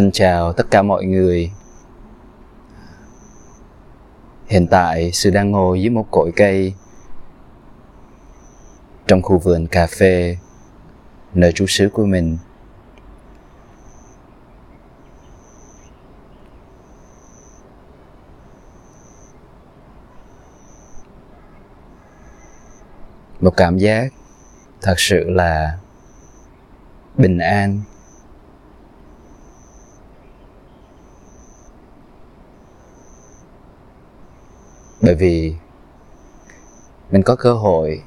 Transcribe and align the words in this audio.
Thân 0.00 0.10
chào 0.12 0.52
tất 0.52 0.70
cả 0.70 0.82
mọi 0.82 1.04
người. 1.04 1.52
Hiện 4.46 4.66
tại 4.66 5.12
Sư 5.12 5.30
đang 5.30 5.50
ngồi 5.50 5.82
dưới 5.82 5.90
một 5.90 6.06
cội 6.10 6.32
cây 6.36 6.74
trong 9.06 9.22
khu 9.22 9.38
vườn 9.38 9.66
cà 9.66 9.86
phê 9.86 10.38
nơi 11.34 11.52
trú 11.52 11.66
xứ 11.68 11.88
của 11.92 12.04
mình. 12.04 12.38
Một 23.40 23.56
cảm 23.56 23.78
giác 23.78 24.12
thật 24.82 24.94
sự 24.96 25.30
là 25.30 25.78
bình 27.16 27.38
an 27.38 27.80
bởi 35.10 35.16
vì 35.16 35.54
mình 37.10 37.22
có 37.22 37.36
cơ 37.36 37.54
hội 37.54 38.02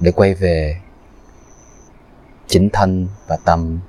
để 0.00 0.12
quay 0.12 0.34
về 0.34 0.80
chính 2.46 2.68
thân 2.72 3.08
và 3.26 3.36
tâm. 3.44 3.80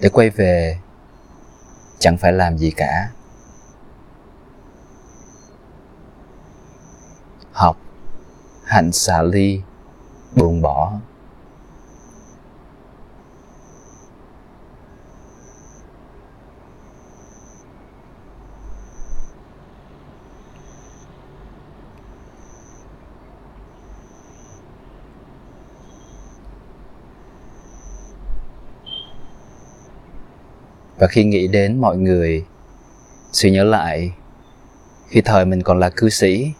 Để 0.00 0.08
quay 0.08 0.30
về 0.30 0.78
chẳng 1.98 2.18
phải 2.18 2.32
làm 2.32 2.58
gì 2.58 2.70
cả. 2.70 3.10
Học 7.52 7.76
hạnh 8.64 8.92
xả 8.92 9.22
ly, 9.22 9.62
buông 10.36 10.62
bỏ. 10.62 10.92
Và 30.98 31.06
khi 31.06 31.24
nghĩ 31.24 31.48
đến 31.48 31.80
mọi 31.80 31.96
người, 31.96 32.44
suy 33.32 33.50
nhớ 33.50 33.64
lại, 33.64 34.12
khi 35.08 35.20
thời 35.20 35.44
mình 35.44 35.62
còn 35.62 35.78
là 35.78 35.90
cư 35.90 36.08
sĩ, 36.08 36.52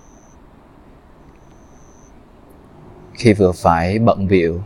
khi 3.15 3.33
vừa 3.33 3.53
phải 3.53 3.99
bận 3.99 4.29
bịu 4.29 4.63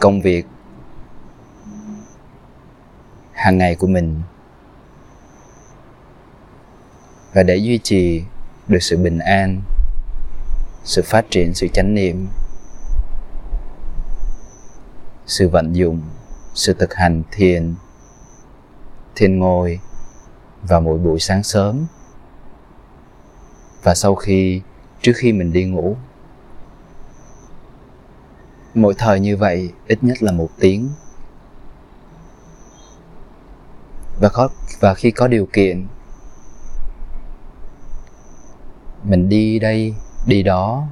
công 0.00 0.20
việc 0.20 0.46
hàng 3.32 3.58
ngày 3.58 3.74
của 3.74 3.86
mình, 3.86 4.20
và 7.34 7.42
để 7.42 7.56
duy 7.56 7.78
trì 7.78 8.22
được 8.68 8.82
sự 8.82 8.96
bình 8.96 9.18
an, 9.18 9.62
sự 10.84 11.02
phát 11.04 11.24
triển, 11.30 11.54
sự 11.54 11.68
chánh 11.68 11.94
niệm, 11.94 12.28
sự 15.26 15.48
vận 15.48 15.76
dụng, 15.76 16.02
sự 16.54 16.74
thực 16.78 16.94
hành 16.94 17.22
thiền 17.30 17.74
thiên 19.16 19.38
ngồi 19.38 19.80
vào 20.62 20.80
mỗi 20.80 20.98
buổi 20.98 21.20
sáng 21.20 21.42
sớm. 21.42 21.86
Và 23.82 23.94
sau 23.94 24.14
khi, 24.14 24.62
trước 25.02 25.12
khi 25.16 25.32
mình 25.32 25.52
đi 25.52 25.64
ngủ, 25.64 25.96
mỗi 28.74 28.94
thời 28.98 29.20
như 29.20 29.36
vậy 29.36 29.72
ít 29.86 30.04
nhất 30.04 30.22
là 30.22 30.32
một 30.32 30.48
tiếng. 30.60 30.88
Và 34.20 34.28
có 34.28 34.48
và 34.80 34.94
khi 34.94 35.10
có 35.10 35.28
điều 35.28 35.46
kiện, 35.52 35.86
mình 39.04 39.28
đi 39.28 39.58
đây, 39.58 39.94
đi 40.26 40.42
đó. 40.42 40.86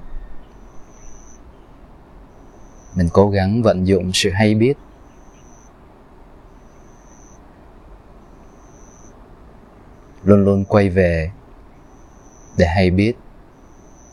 Mình 2.94 3.08
cố 3.12 3.30
gắng 3.30 3.62
vận 3.62 3.86
dụng 3.86 4.10
sự 4.14 4.30
hay 4.30 4.54
biết 4.54 4.74
luôn 10.24 10.44
luôn 10.44 10.64
quay 10.64 10.90
về 10.90 11.30
để 12.56 12.66
hay 12.66 12.90
biết 12.90 13.14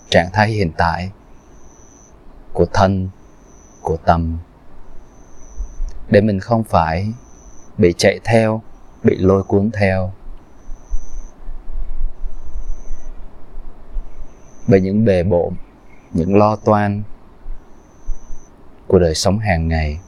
trạng 0.10 0.30
thái 0.34 0.50
hiện 0.50 0.72
tại 0.78 1.12
của 2.54 2.66
thân, 2.74 3.10
của 3.82 3.98
tâm. 3.98 4.38
Để 6.10 6.22
mình 6.22 6.40
không 6.40 6.64
phải 6.64 7.14
bị 7.78 7.94
chạy 7.98 8.20
theo, 8.24 8.62
bị 9.04 9.18
lôi 9.18 9.44
cuốn 9.44 9.72
theo. 9.72 10.12
Bởi 14.68 14.82
những 14.82 15.06
bề 15.06 15.24
bộn, 15.24 15.54
những 16.14 16.36
lo 16.36 16.56
toan 16.56 17.04
của 18.88 19.00
đời 19.00 19.16
sống 19.16 19.40
hàng 19.40 19.68
ngày. 19.68 20.00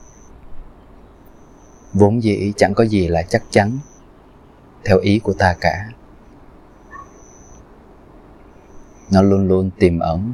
Vốn 1.94 2.24
dĩ 2.24 2.54
chẳng 2.58 2.74
có 2.74 2.86
gì 2.86 3.08
là 3.08 3.24
chắc 3.24 3.44
chắn 3.50 3.80
theo 4.86 5.00
ý 5.00 5.20
của 5.20 5.34
ta 5.34 5.56
cả. 5.62 5.90
Nó 9.12 9.22
luôn 9.22 9.48
luôn 9.48 9.70
tiềm 9.80 10.00
ẩn 10.00 10.34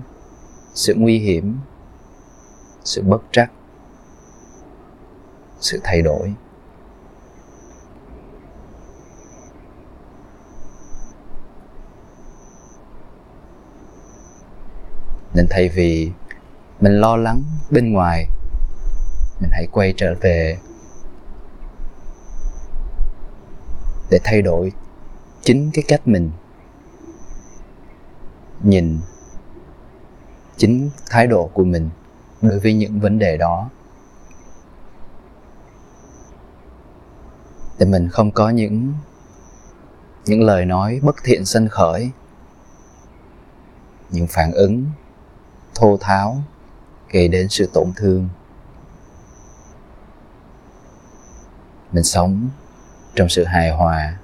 sự 0.74 0.94
nguy 0.98 1.20
hiểm, 1.20 1.58
sự 2.84 3.02
bất 3.02 3.22
trắc, 3.32 3.52
sự 5.60 5.80
thay 5.84 6.02
đổi. 6.02 6.34
Nên 15.34 15.48
thay 15.50 15.70
vì 15.70 16.12
mình 16.82 17.00
lo 17.00 17.16
lắng 17.16 17.44
bên 17.72 17.94
ngoài, 17.94 18.28
mình 19.40 19.50
hãy 19.54 19.68
quay 19.72 19.94
trở 19.98 20.16
về 20.22 20.58
để 24.10 24.20
thay 24.24 24.42
đổi 24.42 24.72
chính 25.42 25.72
cái 25.74 25.84
cách 25.88 26.08
mình 26.08 26.32
nhìn, 28.64 29.00
chính 30.58 30.90
thái 31.10 31.28
độ 31.28 31.50
của 31.54 31.64
mình 31.64 31.90
đối 32.42 32.60
với 32.60 32.74
những 32.74 33.00
vấn 33.00 33.20
đề 33.20 33.38
đó. 33.38 33.70
Để 37.80 37.86
mình 37.86 38.10
không 38.10 38.32
có 38.32 38.50
những 38.50 38.94
những 40.26 40.42
lời 40.42 40.66
nói 40.66 41.00
bất 41.04 41.16
thiện 41.24 41.46
sân 41.46 41.68
khởi, 41.68 42.12
những 44.10 44.28
phản 44.28 44.52
ứng 44.52 44.86
thô 45.76 45.98
tháo 45.98 46.38
gây 47.10 47.28
đến 47.28 47.48
sự 47.50 47.70
tổn 47.74 47.94
thương. 47.96 48.30
Mình 51.92 52.04
sống 52.04 52.50
trong 53.16 53.30
sự 53.30 53.44
hài 53.44 53.70
hòa. 53.70 54.18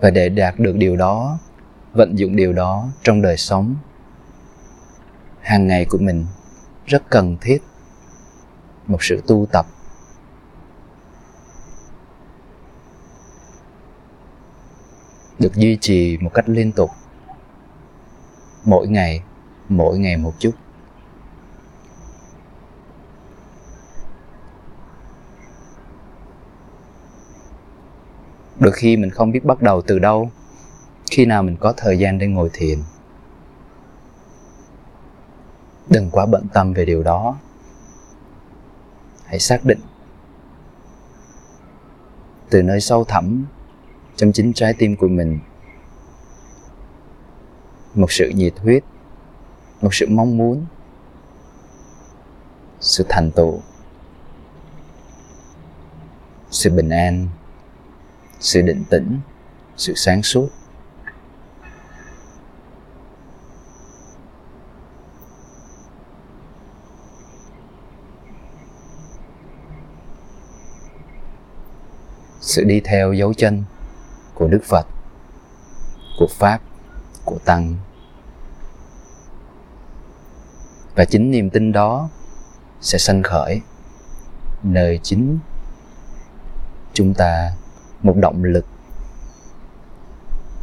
Và 0.00 0.10
để 0.10 0.28
đạt 0.28 0.54
được 0.58 0.76
điều 0.76 0.96
đó, 0.96 1.38
vận 1.92 2.18
dụng 2.18 2.36
điều 2.36 2.52
đó 2.52 2.88
trong 3.02 3.22
đời 3.22 3.36
sống, 3.36 3.74
hàng 5.40 5.66
ngày 5.66 5.84
của 5.84 5.98
mình 5.98 6.26
rất 6.86 7.02
cần 7.10 7.36
thiết 7.40 7.62
một 8.86 9.02
sự 9.02 9.22
tu 9.26 9.46
tập. 9.52 9.66
Được 15.38 15.54
duy 15.54 15.78
trì 15.80 16.18
một 16.20 16.30
cách 16.34 16.48
liên 16.48 16.72
tục, 16.72 16.90
mỗi 18.64 18.88
ngày 18.88 19.22
mỗi 19.68 19.98
ngày 19.98 20.16
một 20.16 20.34
chút. 20.38 20.52
Đôi 28.58 28.72
khi 28.72 28.96
mình 28.96 29.10
không 29.10 29.32
biết 29.32 29.44
bắt 29.44 29.62
đầu 29.62 29.82
từ 29.82 29.98
đâu, 29.98 30.30
khi 31.10 31.24
nào 31.24 31.42
mình 31.42 31.56
có 31.56 31.74
thời 31.76 31.98
gian 31.98 32.18
để 32.18 32.26
ngồi 32.26 32.50
thiền. 32.52 32.78
Đừng 35.88 36.10
quá 36.10 36.26
bận 36.26 36.46
tâm 36.52 36.72
về 36.72 36.84
điều 36.84 37.02
đó. 37.02 37.36
Hãy 39.24 39.38
xác 39.38 39.64
định 39.64 39.80
từ 42.50 42.62
nơi 42.62 42.80
sâu 42.80 43.04
thẳm 43.04 43.44
trong 44.16 44.32
chính 44.32 44.52
trái 44.52 44.74
tim 44.78 44.96
của 44.96 45.08
mình 45.08 45.38
một 47.94 48.12
sự 48.12 48.28
nhiệt 48.28 48.58
huyết, 48.58 48.84
một 49.80 49.94
sự 49.94 50.06
mong 50.10 50.36
muốn, 50.36 50.66
sự 52.80 53.06
thành 53.08 53.30
tựu, 53.30 53.60
sự 56.50 56.70
bình 56.70 56.88
an 56.88 57.28
sự 58.42 58.62
định 58.62 58.84
tĩnh, 58.90 59.20
sự 59.76 59.94
sáng 59.96 60.22
suốt. 60.22 60.48
Sự 72.40 72.64
đi 72.64 72.80
theo 72.84 73.12
dấu 73.12 73.34
chân 73.34 73.64
của 74.34 74.48
đức 74.48 74.64
phật, 74.64 74.86
của 76.18 76.26
pháp, 76.30 76.60
của 77.24 77.38
tăng. 77.44 77.76
Và 80.94 81.04
chính 81.04 81.30
niềm 81.30 81.50
tin 81.50 81.72
đó 81.72 82.08
sẽ 82.80 82.98
sanh 82.98 83.22
khởi 83.22 83.60
nơi 84.62 85.00
chính 85.02 85.38
chúng 86.92 87.14
ta 87.14 87.52
một 88.02 88.16
động 88.16 88.44
lực. 88.44 88.64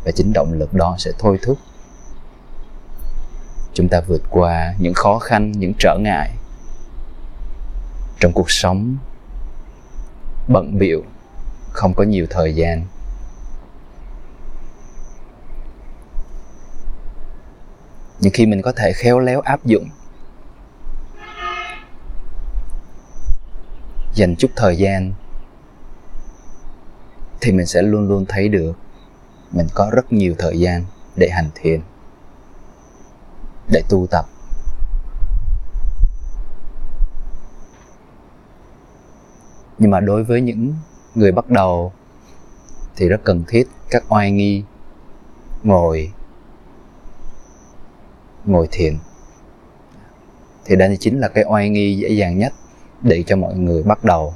Và 0.06 0.12
chính 0.12 0.34
động 0.34 0.54
lực 0.54 0.74
đó 0.74 0.96
sẽ 1.00 1.12
thôi 1.20 1.40
thúc 1.42 1.58
chúng 3.74 3.90
ta 3.90 4.02
vượt 4.08 4.22
qua 4.30 4.74
những 4.80 4.94
khó 4.94 5.20
khăn, 5.20 5.52
những 5.52 5.74
trở 5.80 5.98
ngại 6.02 6.32
trong 8.20 8.32
cuộc 8.34 8.52
sống. 8.52 8.98
Bận 10.48 10.78
biệu 10.80 11.04
không 11.72 11.94
có 11.94 12.04
nhiều 12.04 12.28
thời 12.30 12.56
gian. 12.56 12.86
Nhưng 18.20 18.34
khi 18.34 18.46
mình 18.46 18.62
có 18.62 18.72
thể 18.76 18.92
khéo 18.96 19.20
léo 19.20 19.42
áp 19.42 19.66
dụng, 19.66 19.90
dành 24.14 24.36
chút 24.36 24.52
thời 24.56 24.78
gian 24.78 25.14
thì 27.42 27.52
mình 27.52 27.66
sẽ 27.66 27.82
luôn 27.82 28.08
luôn 28.08 28.26
thấy 28.28 28.50
được 28.50 28.74
mình 29.52 29.68
có 29.74 29.90
rất 29.94 30.14
nhiều 30.14 30.36
thời 30.38 30.60
gian 30.60 30.84
để 31.16 31.30
hành 31.30 31.50
thiền, 31.56 31.82
để 33.72 33.82
tu 33.90 34.08
tập. 34.12 34.26
Nhưng 39.78 39.92
mà 39.92 40.00
đối 40.00 40.24
với 40.24 40.42
những 40.42 40.74
người 41.16 41.32
bắt 41.32 41.50
đầu 41.50 41.92
thì 42.96 43.10
rất 43.10 43.22
cần 43.24 43.44
thiết 43.48 43.68
các 43.90 44.04
oai 44.10 44.32
nghi, 44.32 44.64
ngồi 45.64 46.12
ngồi 48.46 48.68
thiền. 48.72 48.98
Thì 50.66 50.76
đây 50.76 50.98
chính 51.00 51.20
là 51.20 51.28
cái 51.28 51.44
oai 51.48 51.70
nghi 51.70 51.98
dễ 51.98 52.10
dàng 52.10 52.38
nhất 52.38 52.54
để 53.02 53.24
cho 53.28 53.36
mọi 53.36 53.56
người 53.56 53.84
bắt 53.84 54.04
đầu. 54.04 54.34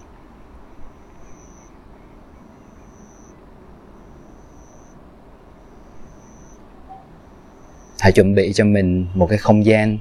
Hãy 8.04 8.12
chuẩn 8.12 8.36
bị 8.36 8.54
cho 8.54 8.66
mình 8.66 9.08
một 9.14 9.28
cái 9.30 9.38
không 9.38 9.66
gian 9.66 9.98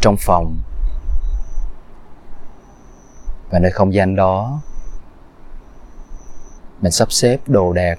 trong 0.00 0.16
phòng. 0.18 0.56
Và 3.50 3.58
nơi 3.58 3.70
không 3.70 3.94
gian 3.94 4.16
đó, 4.16 4.60
mình 6.80 6.92
sắp 6.92 7.12
xếp 7.12 7.38
đồ 7.46 7.72
đạc 7.72 7.98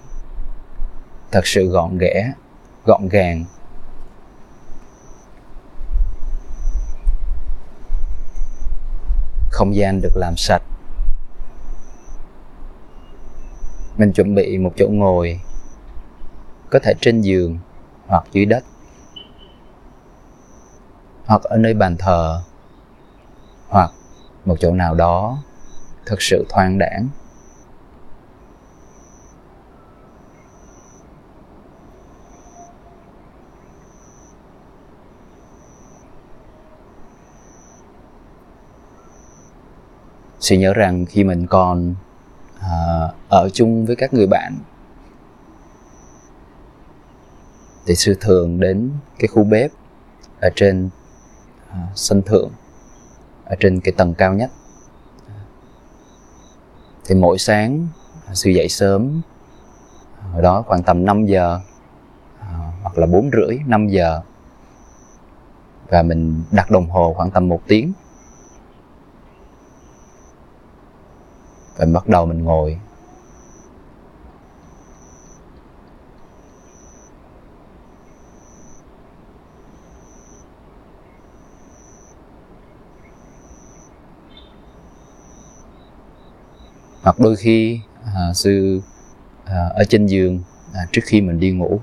thật 1.32 1.48
sự 1.48 1.66
gọn 1.66 1.98
ghẽ, 1.98 2.34
gọn 2.86 3.08
gàng. 3.08 3.46
Không 9.50 9.76
gian 9.76 10.02
được 10.02 10.18
làm 10.18 10.34
sạch. 10.38 10.64
Mình 13.98 14.14
chuẩn 14.14 14.36
bị 14.36 14.58
một 14.58 14.72
chỗ 14.78 14.88
ngồi 14.90 15.40
có 16.70 16.80
thể 16.84 16.94
trên 17.02 17.22
giường 17.22 17.60
hoặc 18.12 18.24
dưới 18.32 18.46
đất 18.46 18.64
hoặc 21.26 21.44
ở 21.44 21.58
nơi 21.58 21.74
bàn 21.74 21.96
thờ 22.00 22.42
hoặc 23.70 23.92
một 24.46 24.56
chỗ 24.60 24.72
nào 24.72 24.96
đó 24.96 25.38
thực 26.06 26.22
sự 26.22 26.46
thoáng 26.50 26.78
đãng. 26.78 27.08
Sẽ 40.40 40.58
nhớ 40.58 40.74
rằng 40.74 41.06
khi 41.06 41.24
mình 41.24 41.48
còn 41.48 41.96
uh, 42.58 43.14
ở 43.30 43.50
chung 43.54 43.86
với 43.86 43.96
các 43.96 44.14
người 44.14 44.28
bạn 44.28 44.58
thì 47.86 47.96
sư 47.96 48.18
thường 48.22 48.60
đến 48.60 48.92
cái 49.20 49.28
khu 49.28 49.44
bếp 49.44 49.72
ở 50.42 50.50
trên 50.56 50.90
à, 51.70 51.88
sân 51.96 52.22
thượng, 52.22 52.52
ở 53.46 53.56
trên 53.60 53.80
cái 53.80 53.94
tầng 53.98 54.14
cao 54.14 54.34
nhất. 54.34 54.52
Thì 57.06 57.16
mỗi 57.16 57.38
sáng 57.38 57.88
à, 58.28 58.34
sư 58.34 58.50
dậy 58.50 58.70
sớm 58.70 59.22
à, 60.20 60.28
hồi 60.34 60.42
đó 60.42 60.62
khoảng 60.68 60.84
tầm 60.84 61.06
5 61.06 61.26
giờ 61.26 61.60
hoặc 62.82 62.98
là 62.98 63.06
bốn 63.06 63.30
rưỡi 63.32 63.58
5 63.66 63.88
giờ. 63.88 64.22
Và 65.90 66.04
mình 66.04 66.44
đặt 66.52 66.72
đồng 66.72 66.90
hồ 66.90 67.14
khoảng 67.14 67.32
tầm 67.32 67.48
một 67.48 67.62
tiếng. 67.68 67.94
Và 71.78 71.86
bắt 71.94 72.08
đầu 72.08 72.26
mình 72.26 72.44
ngồi. 72.44 72.80
Hoặc 87.02 87.20
đôi 87.20 87.36
khi 87.36 87.80
à, 88.16 88.34
sư 88.34 88.82
à, 89.46 89.70
ở 89.76 89.84
trên 89.84 90.06
giường 90.06 90.40
à, 90.74 90.86
trước 90.92 91.02
khi 91.06 91.22
mình 91.22 91.40
đi 91.40 91.52
ngủ. 91.52 91.80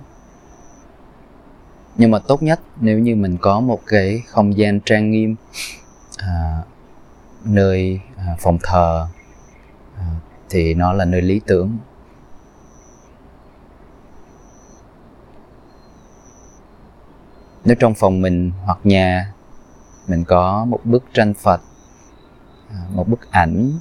Nhưng 1.97 2.11
mà 2.11 2.19
tốt 2.19 2.43
nhất 2.43 2.61
nếu 2.81 2.99
như 2.99 3.17
mình 3.17 3.37
có 3.41 3.61
một 3.61 3.81
cái 3.87 4.23
không 4.27 4.57
gian 4.59 4.81
trang 4.81 5.11
nghiêm 5.11 5.37
à, 6.17 6.63
nơi 7.45 8.01
à, 8.17 8.37
phòng 8.39 8.59
thờ 8.63 9.07
à, 9.97 10.07
thì 10.51 10.75
nó 10.75 10.93
là 10.93 11.05
nơi 11.05 11.23
lý 11.23 11.41
tưởng. 11.47 11.79
Nếu 17.65 17.77
trong 17.81 17.95
phòng 17.95 18.21
mình 18.21 18.53
hoặc 18.65 18.79
nhà 18.85 19.33
mình 20.09 20.25
có 20.25 20.65
một 20.65 20.81
bức 20.85 21.05
tranh 21.13 21.35
phật 21.35 21.61
à, 22.71 22.79
một 22.95 23.09
bức 23.09 23.31
ảnh 23.31 23.79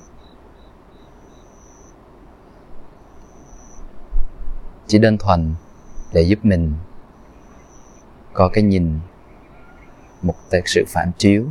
chỉ 4.88 5.00
đơn 5.00 5.18
thuần 5.18 5.56
để 6.14 6.22
giúp 6.22 6.40
mình 6.44 6.74
có 8.34 8.50
cái 8.54 8.64
nhìn, 8.64 9.00
một 10.22 10.36
cái 10.50 10.62
sự 10.66 10.84
phản 10.88 11.12
chiếu 11.18 11.46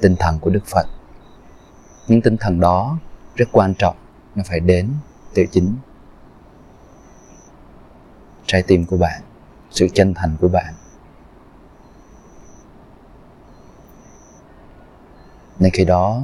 tinh 0.00 0.16
thần 0.18 0.38
của 0.38 0.50
đức 0.50 0.66
phật. 0.66 0.86
Những 2.08 2.22
tinh 2.22 2.36
thần 2.40 2.60
đó 2.60 2.98
rất 3.34 3.48
quan 3.52 3.74
trọng, 3.74 3.96
nó 4.34 4.42
phải 4.46 4.60
đến 4.60 4.90
từ 5.34 5.44
chính 5.52 5.76
trái 8.46 8.62
tim 8.62 8.84
của 8.84 8.96
bạn, 8.96 9.22
sự 9.70 9.88
chân 9.94 10.14
thành 10.14 10.36
của 10.40 10.48
bạn. 10.48 10.74
Nên 15.58 15.72
khi 15.72 15.84
đó, 15.84 16.22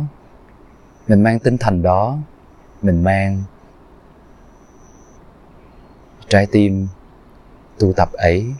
mình 1.09 1.23
mang 1.23 1.39
tinh 1.39 1.59
thần 1.59 1.83
đó 1.83 2.19
mình 2.83 3.05
mang. 3.05 3.43
Trái 6.29 6.47
tim 6.47 6.89
tu 7.79 7.93
tập 7.93 8.13
ấy 8.13 8.55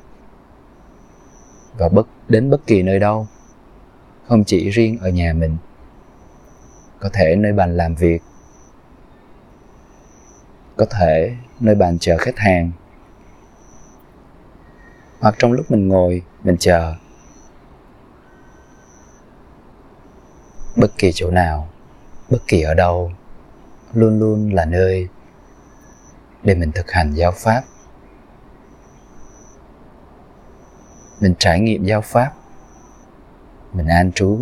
và 1.79 1.89
bất, 1.89 2.07
đến 2.29 2.51
bất 2.51 2.67
kỳ 2.67 2.83
nơi 2.83 2.99
đâu, 2.99 3.27
không 4.29 4.45
chỉ 4.45 4.71
riêng 4.71 4.99
ở 4.99 5.09
nhà 5.09 5.33
mình, 5.33 5.57
có 7.01 7.11
thể 7.13 7.37
nơi 7.37 7.53
bàn 7.53 7.77
làm 7.77 7.95
việc, 7.95 8.23
có 10.77 10.87
thể 10.91 11.37
nơi 11.61 11.75
bàn 11.75 11.99
chờ 11.99 12.17
khách 12.19 12.39
hàng, 12.39 12.71
hoặc 15.21 15.35
trong 15.39 15.53
lúc 15.53 15.71
mình 15.71 15.89
ngồi, 15.89 16.23
mình 16.45 16.57
chờ 16.59 16.95
bất 20.77 20.99
kỳ 20.99 21.13
chỗ 21.15 21.31
nào, 21.31 21.69
bất 22.31 22.39
kỳ 22.47 22.63
ở 22.63 22.75
đâu 22.75 23.13
luôn 23.95 24.19
luôn 24.19 24.55
là 24.55 24.65
nơi 24.65 25.09
để 26.43 26.55
mình 26.55 26.73
thực 26.73 26.91
hành 26.91 27.13
giáo 27.15 27.33
pháp. 27.33 27.63
Mình 31.21 31.35
trải 31.39 31.61
nghiệm 31.61 31.85
giáo 31.85 32.01
pháp. 32.01 32.33
Mình 33.73 33.87
an 33.87 34.13
trú 34.13 34.39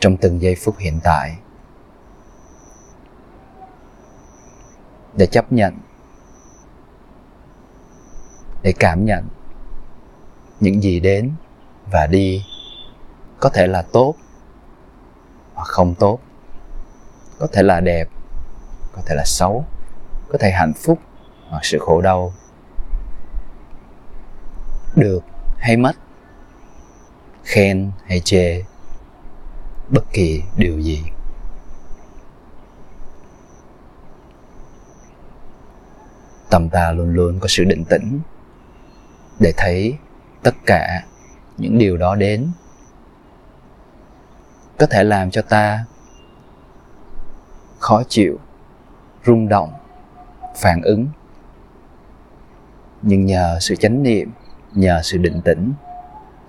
trong 0.00 0.16
từng 0.16 0.42
giây 0.42 0.56
phút 0.64 0.78
hiện 0.78 1.00
tại. 1.04 1.38
Để 5.16 5.26
chấp 5.26 5.52
nhận. 5.52 5.78
Để 8.62 8.72
cảm 8.78 9.04
nhận 9.04 9.28
những 10.60 10.82
gì 10.82 11.00
đến 11.00 11.32
và 11.92 12.06
đi 12.06 12.44
có 13.40 13.48
thể 13.48 13.66
là 13.66 13.82
tốt 13.82 14.14
hoặc 15.54 15.64
không 15.64 15.94
tốt. 15.94 16.18
Có 17.38 17.46
thể 17.52 17.62
là 17.62 17.80
đẹp 17.80 18.08
có 18.92 19.02
thể 19.06 19.14
là 19.14 19.24
xấu, 19.24 19.64
có 20.28 20.38
thể 20.38 20.50
hạnh 20.50 20.72
phúc 20.76 20.98
hoặc 21.48 21.64
sự 21.64 21.78
khổ 21.78 22.00
đau. 22.00 22.32
Được 24.96 25.20
hay 25.58 25.76
mất, 25.76 25.92
khen 27.44 27.90
hay 28.06 28.20
chê, 28.20 28.62
bất 29.88 30.04
kỳ 30.12 30.42
điều 30.56 30.80
gì. 30.80 31.02
Tâm 36.50 36.68
ta 36.68 36.92
luôn 36.92 37.14
luôn 37.14 37.40
có 37.40 37.48
sự 37.48 37.64
định 37.64 37.84
tĩnh 37.84 38.20
để 39.40 39.52
thấy 39.56 39.96
tất 40.42 40.54
cả 40.66 41.04
những 41.58 41.78
điều 41.78 41.96
đó 41.96 42.14
đến. 42.14 42.52
Có 44.78 44.86
thể 44.90 45.04
làm 45.04 45.30
cho 45.30 45.42
ta 45.42 45.84
khó 47.78 48.02
chịu 48.08 48.38
rung 49.26 49.48
động, 49.48 49.72
phản 50.56 50.82
ứng. 50.82 51.06
Nhưng 53.02 53.26
nhờ 53.26 53.58
sự 53.60 53.76
chánh 53.76 54.02
niệm, 54.02 54.30
nhờ 54.74 55.00
sự 55.02 55.18
định 55.18 55.40
tĩnh, 55.44 55.72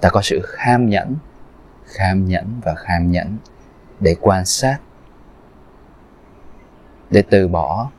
ta 0.02 0.10
có 0.10 0.22
sự 0.22 0.42
kham 0.44 0.90
nhẫn 0.90 1.16
kham 1.86 2.26
nhẫn 2.26 2.62
và 2.64 2.76
kham 2.76 3.12
nhẫn 3.12 3.38
để 4.00 4.16
quan 4.22 4.46
sát, 4.46 4.80
để 7.10 7.24
từ 7.30 7.48
bỏ 7.48 7.90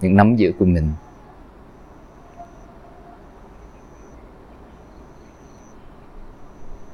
những 0.00 0.16
nắm 0.16 0.36
giữ 0.36 0.52
của 0.58 0.64
mình. 0.64 0.92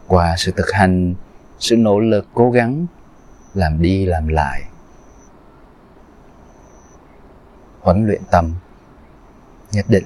Qua 0.07 0.35
sự 0.39 0.53
thực 0.57 0.71
hành, 0.73 1.15
sự 1.59 1.77
nỗ 1.77 2.01
lực 2.01 2.27
cố 2.35 2.51
gắng 2.51 2.87
làm 3.55 3.83
đi 3.83 4.07
làm 4.07 4.29
lại 4.29 4.63
huấn 7.85 8.07
luyện 8.07 8.23
tâm 8.31 8.53
nhất 9.73 9.85
định. 9.89 10.05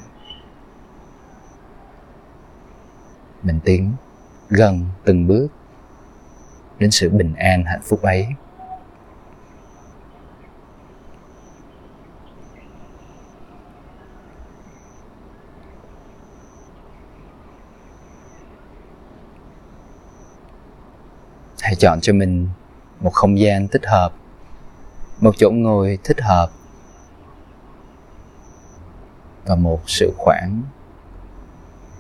Mình 3.43 3.61
tiến 3.65 3.93
gần 4.49 4.85
từng 5.05 5.27
bước 5.27 5.49
đến 6.79 6.91
sự 6.91 7.11
bình 7.11 7.35
an, 7.35 7.65
hạnh 7.65 7.81
phúc 7.83 8.03
ấy. 8.03 8.27
Hãy 21.61 21.75
chọn 21.75 22.01
cho 22.01 22.13
mình 22.13 22.49
một 23.01 23.11
không 23.15 23.39
gian 23.39 23.69
thích 23.69 23.87
hợp, 23.87 24.13
một 25.21 25.35
chỗ 25.37 25.51
ngồi 25.51 25.99
thích 26.05 26.21
hợp 26.21 26.51
và 29.49 29.55
một 29.55 29.81
sự 29.87 30.13
khoảng, 30.19 30.63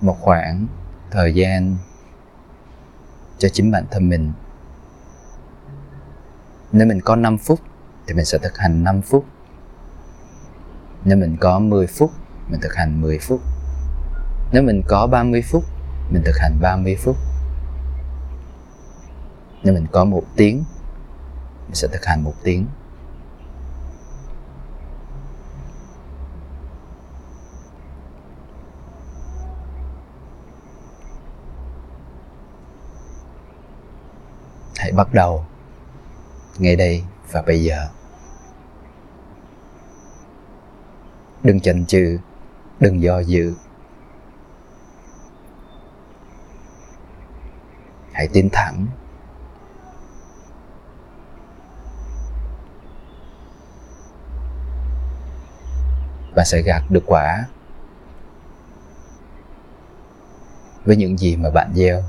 một 0.00 0.16
khoảng 0.20 0.66
thời 1.10 1.34
gian 1.34 1.76
cho 3.38 3.48
chính 3.48 3.70
bản 3.70 3.84
thân 3.90 4.08
mình. 4.08 4.32
Nếu 6.72 6.86
mình 6.86 7.00
có 7.00 7.16
5 7.16 7.38
phút 7.38 7.60
thì 8.06 8.14
mình 8.14 8.24
sẽ 8.24 8.38
thực 8.38 8.58
hành 8.58 8.84
5 8.84 9.02
phút. 9.02 9.24
Nếu 11.04 11.16
mình 11.16 11.36
có 11.40 11.58
10 11.58 11.86
phút, 11.86 12.10
mình 12.48 12.60
thực 12.60 12.74
hành 12.74 13.00
10 13.00 13.18
phút. 13.18 13.40
Nếu 14.52 14.62
mình 14.62 14.82
có 14.88 15.06
30 15.06 15.42
phút, 15.42 15.64
mình 16.10 16.22
thực 16.24 16.36
hành 16.38 16.58
30 16.60 16.96
phút. 16.96 17.16
Nếu 19.62 19.74
mình 19.74 19.86
có 19.92 20.04
một 20.04 20.22
tiếng, 20.36 20.64
mình 21.66 21.74
sẽ 21.74 21.88
thực 21.88 22.04
hành 22.04 22.24
một 22.24 22.34
tiếng. 22.42 22.66
Hãy 34.78 34.92
bắt 34.92 35.14
đầu 35.14 35.44
ngay 36.58 36.76
đây 36.76 37.04
và 37.30 37.42
bây 37.42 37.62
giờ. 37.62 37.88
Đừng 41.42 41.60
chần 41.60 41.86
chừ, 41.86 42.18
đừng 42.80 43.02
do 43.02 43.18
dự. 43.18 43.54
Hãy 48.12 48.28
tiến 48.32 48.48
thẳng. 48.52 48.86
Và 56.34 56.44
sẽ 56.44 56.62
gặt 56.62 56.82
được 56.90 57.02
quả 57.06 57.44
với 60.84 60.96
những 60.96 61.18
gì 61.18 61.36
mà 61.36 61.50
bạn 61.50 61.72
gieo. 61.74 62.02